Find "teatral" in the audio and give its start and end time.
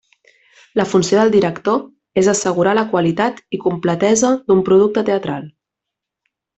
5.13-5.49